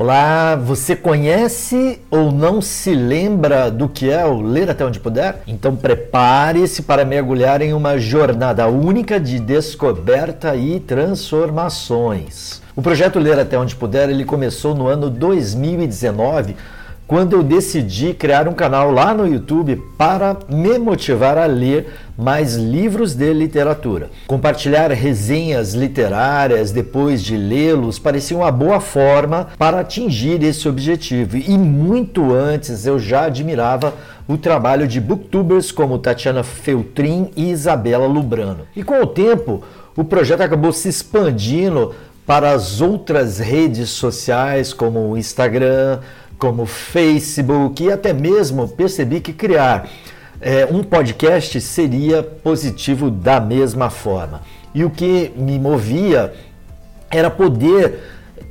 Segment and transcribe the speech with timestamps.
[0.00, 5.42] Olá, você conhece ou não se lembra do que é o Ler Até Onde Puder?
[5.44, 12.62] Então prepare-se para mergulhar em uma jornada única de descoberta e transformações.
[12.76, 16.54] O projeto Ler Até Onde Puder ele começou no ano 2019
[17.08, 21.88] quando eu decidi criar um canal lá no YouTube para me motivar a ler
[22.18, 24.10] mais livros de literatura.
[24.26, 31.38] Compartilhar resenhas literárias depois de lê-los parecia uma boa forma para atingir esse objetivo.
[31.38, 33.94] E muito antes eu já admirava
[34.28, 38.66] o trabalho de booktubers como Tatiana Feltrin e Isabela Lubrano.
[38.76, 39.62] E com o tempo,
[39.96, 41.94] o projeto acabou se expandindo
[42.26, 46.00] para as outras redes sociais como o Instagram,
[46.38, 49.88] como Facebook e até mesmo percebi que criar
[50.40, 54.42] é, um podcast seria positivo da mesma forma.
[54.74, 56.32] E o que me movia
[57.10, 57.98] era poder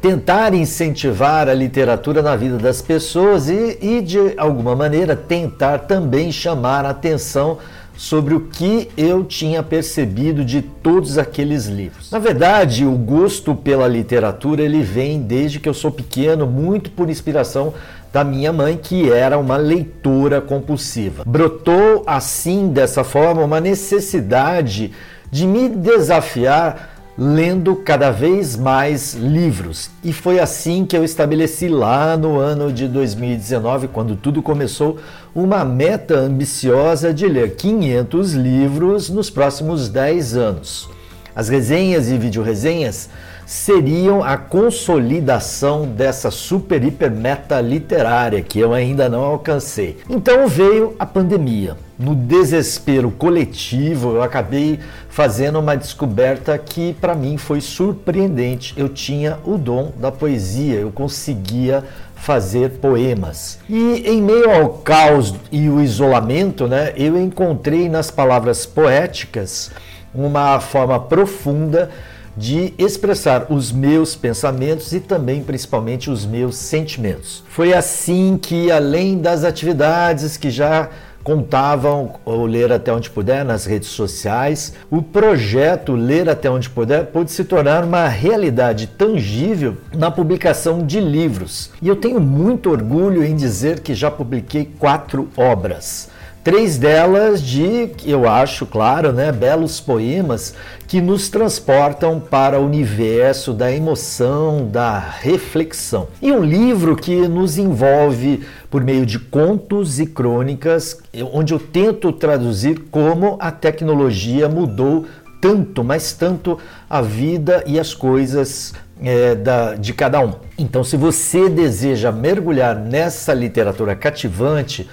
[0.00, 6.30] tentar incentivar a literatura na vida das pessoas e, e de alguma maneira, tentar também
[6.30, 7.58] chamar a atenção
[8.02, 12.10] sobre o que eu tinha percebido de todos aqueles livros.
[12.10, 17.08] Na verdade, o gosto pela literatura ele vem desde que eu sou pequeno, muito por
[17.08, 17.72] inspiração
[18.12, 21.22] da minha mãe, que era uma leitora compulsiva.
[21.24, 24.90] Brotou assim, dessa forma, uma necessidade
[25.30, 29.90] de me desafiar lendo cada vez mais livros.
[30.02, 34.98] E foi assim que eu estabeleci lá no ano de 2019, quando tudo começou,
[35.34, 40.88] uma meta ambiciosa de ler 500 livros nos próximos 10 anos.
[41.34, 43.08] As resenhas e videoresenhas
[43.46, 49.98] seriam a consolidação dessa super hiper meta literária que eu ainda não alcancei.
[50.08, 51.76] Então veio a pandemia.
[51.98, 58.74] No desespero coletivo, eu acabei fazendo uma descoberta que para mim foi surpreendente.
[58.76, 61.84] Eu tinha o dom da poesia, eu conseguia
[62.16, 63.58] fazer poemas.
[63.68, 69.70] E em meio ao caos e o isolamento, né, eu encontrei nas palavras poéticas
[70.14, 71.90] uma forma profunda
[72.36, 77.42] de expressar os meus pensamentos e também, principalmente, os meus sentimentos.
[77.48, 80.88] Foi assim que, além das atividades que já
[81.22, 87.06] contavam ou ler até onde puder nas redes sociais, o projeto Ler até onde puder
[87.06, 91.70] pôde se tornar uma realidade tangível na publicação de livros.
[91.80, 96.08] E eu tenho muito orgulho em dizer que já publiquei quatro obras.
[96.44, 100.54] Três delas de, eu acho, claro, né, belos poemas
[100.88, 106.08] que nos transportam para o universo da emoção, da reflexão.
[106.20, 111.00] E um livro que nos envolve por meio de contos e crônicas,
[111.32, 115.06] onde eu tento traduzir como a tecnologia mudou
[115.40, 116.58] tanto, mas tanto
[116.90, 120.34] a vida e as coisas é, da, de cada um.
[120.58, 124.88] Então, se você deseja mergulhar nessa literatura cativante,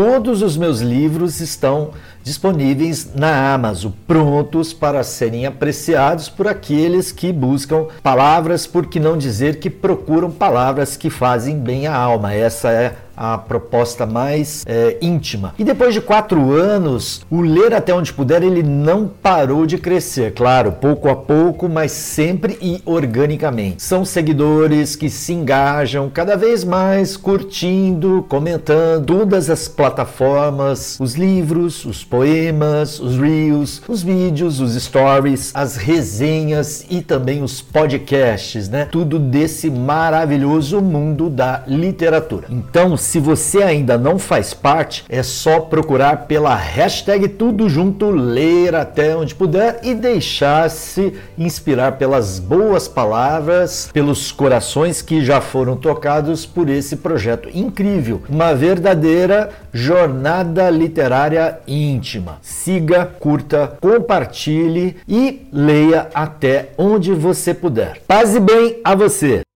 [0.00, 1.90] Todos os meus livros estão
[2.22, 9.18] disponíveis na Amazon, prontos para serem apreciados por aqueles que buscam palavras, por que não
[9.18, 12.32] dizer que procuram palavras que fazem bem à alma.
[12.32, 15.52] Essa é a proposta mais é, íntima.
[15.58, 20.32] E depois de quatro anos, o Ler Até Onde Puder, ele não parou de crescer,
[20.34, 23.82] claro, pouco a pouco, mas sempre e organicamente.
[23.82, 31.84] São seguidores que se engajam cada vez mais, curtindo, comentando todas as plataformas, os livros,
[31.84, 38.86] os poemas, os reels, os vídeos, os stories, as resenhas e também os podcasts, né?
[38.90, 42.46] Tudo desse maravilhoso mundo da literatura.
[42.50, 48.74] Então, se você ainda não faz parte, é só procurar pela hashtag Tudo Junto, ler
[48.74, 56.44] até onde puder e deixar-se inspirar pelas boas palavras, pelos corações que já foram tocados
[56.44, 58.20] por esse projeto incrível.
[58.28, 62.36] Uma verdadeira jornada literária íntima.
[62.42, 68.02] Siga, curta, compartilhe e leia até onde você puder.
[68.06, 69.40] Paz e bem a você!